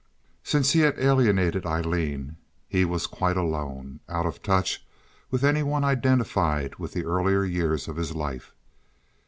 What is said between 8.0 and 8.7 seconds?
life.